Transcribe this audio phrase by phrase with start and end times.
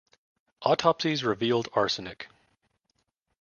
[0.63, 2.27] Autopsies revealed arsenic.